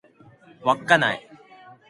[0.63, 1.29] 稚内